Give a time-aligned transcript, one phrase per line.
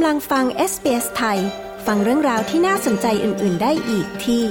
[0.00, 1.38] กำลังฟัง SBS ไทย
[1.86, 4.42] ฟังเรื่องราวที่น่าสนใจอื่น ๆ ได้อีกที่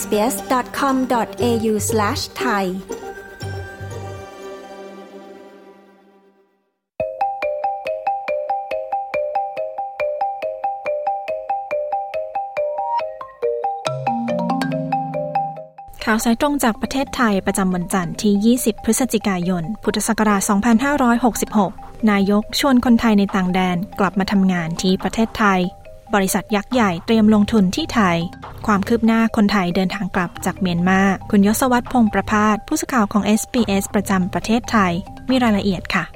[0.00, 2.64] sbs.com.au/thai
[16.04, 25.60] ข่าวสายตรงจากประเทศไทยประจำวันจันทร์ที่ 20 พฤศจิกายน พุทธศักราช 2566 นายกชวนคนไทยในต่างแดนกลับมาทำงานที่ประเทศไทย
[26.14, 28.16] บริษัทยักษ์ใหญ่เตรียมลงทุนที่ไทย
[28.66, 31.00] ความคืบหน้าคนไทยเดินทางกลับจากเมียนมา
[31.30, 34.92] คุณยศวัตรพงษ์ประพาสผู้สื่อข่าวของ SBS ประจำประเทศไทย
[35.30, 36.15] มีรายละเอียดค่ะ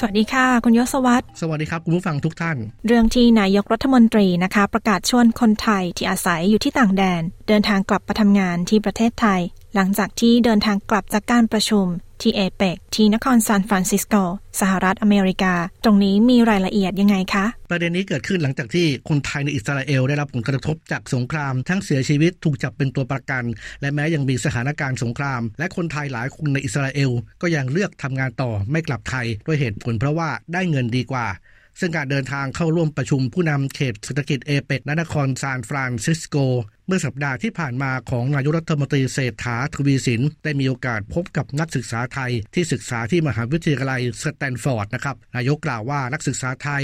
[0.00, 2.56] สวัสดีค่ะ คุณยศวัตรสวัสดีครับ คุณผู้ฟังทุกท่าน
[2.86, 9.40] เรื่องที่นายกรัฐมนตรีนะคะ ประกาศชวนคนไทยที่อาศัยอยู่ที่ต่างแดน เดินทางกลับมาทำงานที่ประเทศไทย
[9.74, 11.86] หลังจากที่เดินทางกลับจากการประชุม
[12.22, 14.14] ที่เอเปกที่นครซานฟรานซิสโก
[14.60, 23.44] สหรัฐอเมริกา ตรงนี้มีรายละเอียดยังไงคะ ประเด็นนี้เกิดขึ้นหลังจากที่คนไทยในอิสราเอลได้รับผลกระทบจากสงคราม ทั้งเสียชีวิตถูกจับเป็นตัวประกัน
[23.80, 27.10] และแม้ยังมีสถานการณ์สงคราม และคนไทยหลายคนในอิสราเอล
[27.42, 31.26] ก็ยังเลือกทำงานต่อไม่กลับไทยด้วยเหตุผลเพราะว่าได้เงินดีกว่า
[31.80, 36.36] ซึ่งการเดินทางเข้าร่วมประชุมผู้นำเขตเศรษฐกิจเอเปก ณ นครซานฟรานซิสโก
[36.90, 46.82] เมื่อสัปดาห์ที่ผ่านมาของนายกรัฐมนตรีเศรษฐาทวีสิน ได้มีโอกาสพบกับนักศึกษาไทยที่ศึกษาที่มหาวิทยาลัยสแตนฟอร์ดนะครับนายกกล่าวว่านักศึกษาไทย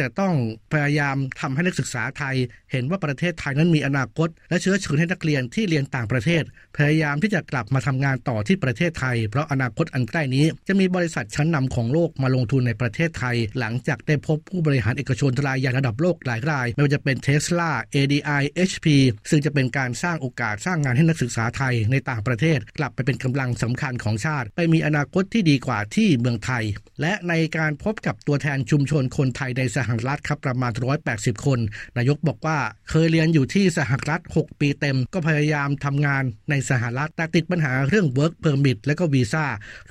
[0.00, 0.34] จะต้อง
[0.72, 2.36] พยายามทำให้นักศึกษาไทย
[2.72, 6.42] เห็นว่าประเทศไทยนั้นมีอนาคต และเชื้อเชิญให้นักเรียนที่เรียนต่างประเทศ
[6.76, 18.86] พยายามที่จะกลับมาทำงานต่อที่ประเทศไทย เพราะอนาคตอันใกล้นี้จะมีบริษัทชั้นนำของโลกมาลงทุนในประเทศไทย หลังจากได้พบผู้บริหารเอกชนรายใหญ่ระดับโลกหลายราย ไม่ว่าจะเป็น Tesla ADI HP
[19.30, 26.64] ซึ่งจะเป็นการสร้างโอกาสสร้างงานให้นักศึกษาไทยในต่างประเทศ กลับไปเป็นกำลังสำคัญของชาติ ไปมีอนาคตที่ดีกว่าที่เมืองไทย
[27.00, 30.72] และในการพบกับตัวแทนชุมชนคนไทยในสหหรัฐครับประมาณ
[31.08, 31.58] 180 คน
[31.96, 32.58] นายกบอกว่า
[32.90, 39.44] เคยเรียนอยู่ที่สหรัฐ 6 ปีเต็ม ก็พยายามทำงานในสหรัฐ แต่ติดปัญหาเรื่อง work permit และก็วีซ่า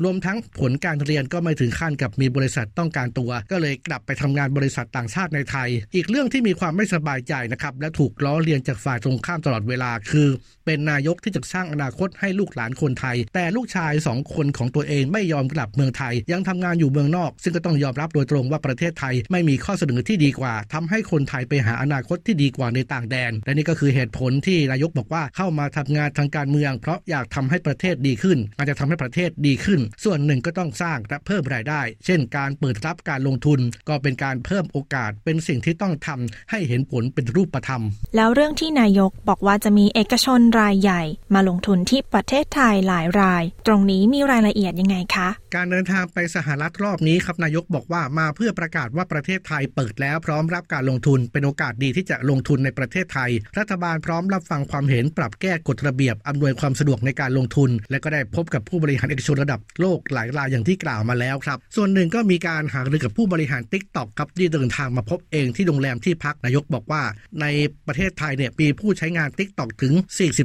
[0.03, 10.27] รวมทั้งผลการเรียนก็ไม่ถึงขั้นกับมีบริษัทต้องการตัว ก็เลยกลับไปทำงานบริษัทต่างชาติในไทย อีกเรื่องที่มีความไม่สบายใจนะครับและถูกล้อเลียนจากฝ่ายตรงข้ามตลอดเวลาคือ
[10.65, 33.59] เป็นนายกที่จะสร้างอนาคตให้ลูกหลานคนไทย แต่ลูกชายสองคนของตัวเองไม่ยอมกลับเมืองไทย ยังทำงานอยู่เมืองนอก ซึ่งก็ต้องยอมรับโดยตรงว่าประเทศไทยไม่มีข้อเสนอที่ดีกว่าทำให้คนไทยไปหาอนาคตที่ดีกว่าในต่างแดน และนี่ก็คือเหตุผลที่นายกบอกว่าเข้ามาทำงานทางการเมือง เพราะอยากทำให้ประเทศดีขึ้นอาจจะทำให้ประเทศดีขึ้น ส่วนหนึ่งก็ต้องสร้างและเพิ่มรายได้ เช่น การเปิดรับการลงทุน
[33.89, 37.81] ก็เป็นการเพิ่มโอกาสเป็นสิ่งที่ต้องทำให้เห็นผลเป็นรูปธรรม
[38.15, 41.01] แล้วเรื่องที่นายกบอกว่าจะมีเอกชนรายใหญ่
[41.33, 67.01] มาลงทุนที่ประเทศไทยหลายราย ตรงนี้มีรายละเอียดยังไงคะ การเดินทางไปสหรัฐรอบนี้ครับนายกบอกว่ามาเพื่อประกาศว่าประเทศไทยเปิดแล้วพร้อมรับการลงทุนเป็นโอกาสดีที่จะลงทุนในประเทศไทย รัฐบาลพร้อมรับฟังความเห็นปรับแก้กฎระเบียบอำนวยความสะดวกในการลงทุน และก็ได้พบกับผู้บริหารเอกชนระดับโลกหลายรายอย่างที่กล่าวมาแล้วครับ ส่วนหนึ่งก็มีการหารือกับผู้บริหารติ๊กต็อกครับที่เดินทางมาพบเองที่โรงแรมที่พักนายกบอกว่า
[67.41, 67.45] ใน
[67.87, 69.93] ประเทศไทยเนี่ยมีผู้ใช้งานติ๊กต็อกถึง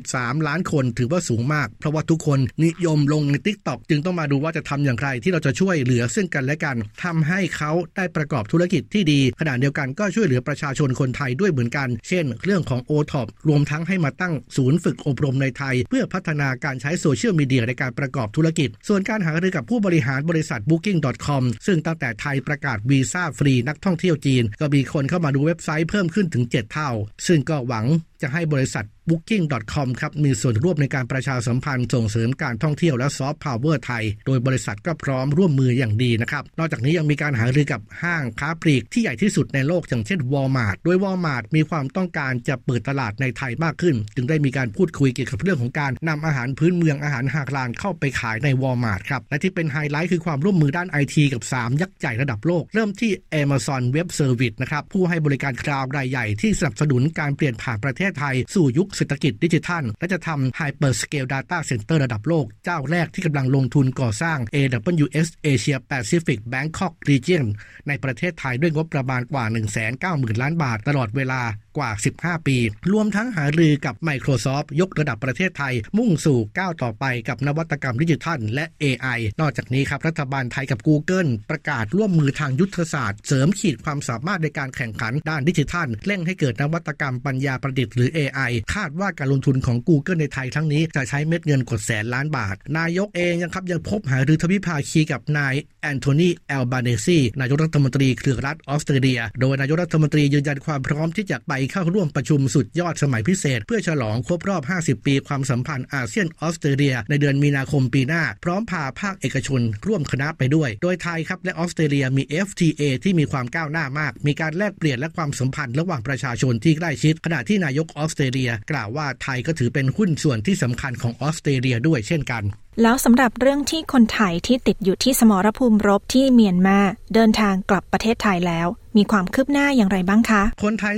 [0.00, 24.44] 43 ล้านคนถือว่าสูงมาก เพราะว่าทุกคนนิยมลงในติ๊กต็อกจึงต้องมาดูว่าจะทำอย่างไรที่เราจะช่วยเหลือซึ่งกันและกันทำให้เขาได้ประกอบธุรกิจที่ดี ขณะเดียวกันก็ช่วยเหลือประชาชนคนไทยด้วยเหมือนกัน เช่น เรื่องของ o t o p รวมทั้งให้มาตั้งศูนย์ฝึกอบรมในไทย เพื่อพัฒนาการใช้โซเชียลมีเดียในการประกอบธุรกิจ ส่วนการหารือกับผู้บริหารบริษัท Booking.com ซึ่งตั้งแต่ไทยประกาศวีซ่าฟรีนักท่องเที่ยวจีน
[24.60, 26.91] ก็มีคนเข้ามาดูเว็บไซต์เพิ่มขึ้นถึง 7 เท่า
[27.27, 27.87] ซึ่งก็หวัง
[28.22, 53.10] จะให้บริษัท Booking.com ครับมีส่วนร่วมในการประชาสัมพันธ์ส่งเสริมการท่องเที่ยวและซอฟต์พาวเวอร์ไทย โดยบริษัทก็พร้อมร่วมมืออย่างดีนะครับ นอกจากนี้ยังมีการหารือกับห้างค้าปลีกที่ใหญ่ที่สุดในโลกอย่างเช่น Walmart โดย Walmart มีความต้องการจะเปิดตลาดในไทยมากขึ้น จึงได้มีการพูดคุยเกี่ยวกับเรื่องของการนำอาหารพื้นเมืองอาหารฮาลาลเข้าไปขายใน Walmart ครับและที่เป็นไฮไลท์คือความร่วมมือด้านไอทีกับ 3 ยักษ์ใหญ่ระดับโลก เริ่มที่
[53.42, 67.45] Amazon Web Service นะครับผู้ให้บริการคลาวด์รายใหญ่ที่สนับสนุนการเปลี่ยนผ่านประเทศไทยสู่ยุคเศรษฐกิจดิจิทัล และจะทำ Hyperscale Data Center ระดับโลกเจ้าแรกที่กำลังลงทุนก่อสร้าง AWS Asia Pacific Bangkok Region
[67.89, 69.45] ในประเทศไทยด้วยงบประมาณกว่า
[69.92, 71.41] 190,000 ล้านบาทตลอดเวลา
[71.77, 71.91] กว่า
[72.21, 72.57] 15 ปี
[72.93, 99.21] รวมทั้งหารือกับ Microsoft ยกระดับประเทศไทย มุ่งสู่ก้าวต่อไปกับนวัตกรรมดิจิทัล และ AI นอกจากนี้ครับรัฐบาลไทยกับ Google ประกาศร่วมมือทางยุทธศาสตร์ เสริมขีดความสามารถในการแข่งขันด้านดิจิทัลเร่งให้เกิดนวัตกรรมปัญญาประดิษฐ์หรือ AI คาดว่าการลงทุนของ Google ในไทยทั้งนี้จะใช้เม็ดเงินกว่าแสนล้านบาท นายกเองยังครับยังพบหารือทวิภาคีกับนายแอนโทนีแอลบาเนซีนายกรัฐมนตรีเครือรัฐออสเตรเลีย
[99.41, 122.42] โดยนายกรัฐมนตรียืนยันความพร้อมที่จะไปเข้าร่วมประชุมสุดยอดสมัยพิเศษ เพื่อฉลองครบรอบ 50 ปีความสัมพันธ์อาเซียนออสเตรเลีย ในเดือนมีนาคมปีหน้า พร้อมพาภาคเอกชนร่วมคณะไปด้วย โดยไทยครับและออสเตรเลียมี FTA ที่มีความก้าวหน้ามาก มีการแลกเปลี่ยนและความสัมพันธ์ระหว่างประชาชนที่ใกล้ชิด ขณะที่นายกออสเตรเลีย กล่าวว่าไทยก็ถือเป็นหุ้นส่วนที่สำคัญของออสเตรเลียด้วยเช่นกัน
[122.83, 126.78] แล้วสำหรับเรื่องที่คนไทยที่ติดอยู่ที่สมรภูมิรบที่เมียนมา
[127.15, 128.66] เดินทางกลับประเทศไทยแล้ว
[128.97, 130.95] มีความคืบหน้าอย่างไรบ้างคะ คนไทย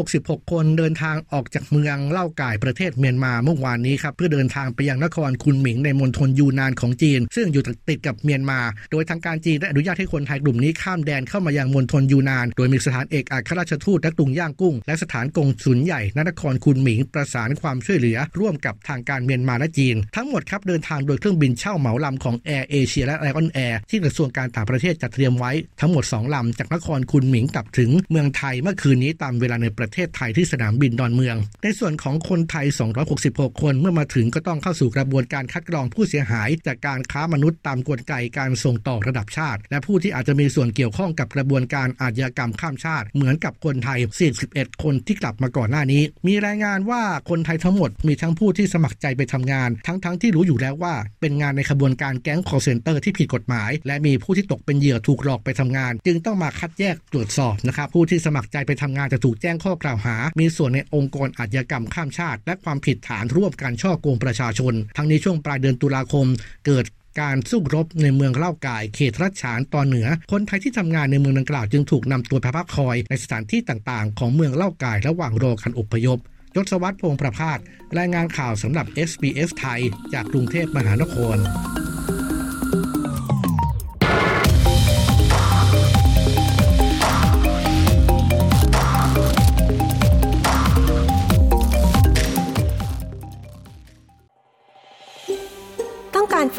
[0.00, 8.60] 266 คนเดินทางออกจากเมืองเล่าก่ายประเทศเมียนมาเมื่อวานนี้ครับเพื่อเดินทางไปยังนครคุนหมิงในมณฑลยูนานของจีน ซึ่งอยู่ติดกับเมียนมา
[8.92, 32.66] โดยทางการจีนได้อนุญาตให้คนไทยกลุ่มนี้ข้ามแดนเข้ามายังมณฑลยูนาน โดยมีสถานเอกอัครราชทูตณกรุงย่างกุ้ง และสถานกงสุลใหญ่นครคุนหมิงประสานความช่วยเหลือ ร่วมกับทางการเมียนมาและจีน ทั้งหมดครับเดินทางโดยเครื่องบินเช่าเหมาลำของแอร์เอเชียและไลออนแอร์ที่กระทรวงการต่างประเทศจัดเตรียมไว้ทั้งหมด2ลำจากนครคุนหมิงกลับถึงเมืองไทยเมื่อคืนนี้ตามเวลาในประเทศไทยที่สนามบินดอนเมือง ในส่วนของคนไทย
[33.14, 43.98] 266 คนเมื่อมาถึงก็ต้องเข้าสู่กระบวนการคัดกรองผู้เสียหาย จากการค้ามนุษย์ตามกลไกการส่งต่อระดับชาติ และผู้ที่อาจจะมีส่วนเกี่ยวข้องกับกระบวนการอาชญากรรมข้ามชาติ เหมือนกับคนไทย
[44.40, 66.26] 41 คนที่กลับมาก่อนหน้านี้ มีรายงานว่าคนไทยทั้งหมดมีทั้งผู้ที่สมัครใจไปทำงาน ทั้งๆทที่รู้อยู่แล้วว่า เป็นงานในขบวนการแก๊งคอเซนเตอร์ที่ผิดกฎหมาย และมีผู้ที่ตกเป็นเหยื่อถูกหลอกไปทำงาน จึงต้องมาคัดแยกตรวจสอบนะครับผู้ที่สมัครใจไปทำงานจะถูกแจ้งข้อกล่าวหา มีส่วนในองค์กรอาชญากรรมข้ามชาติ และความผิดฐานร่วมการช่อโกงประชาชน ทั้งนี้ช่วงปลายเดือนตุลาคม
[66.66, 66.84] เกิด
[67.20, 76.18] การสู้รบในเมืองเล่ากาย เขตรัชฉานตอนเหนือ คนไทยที่ทำงานในเมืองดังกล่าวจึงถูกนำตัวไปพักคอยในสถานที่ต่างๆ ของเมืองเล่ากายระหว่างรอการอพยพ
[76.56, 77.58] ยศวัตรพงประพาส
[77.98, 79.80] รายงานข่าวสำหรับ SBS ไทย
[80.12, 81.36] จากกรุงเทพมหานคร